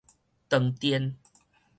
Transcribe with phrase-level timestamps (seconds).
[0.49, 1.13] 斷電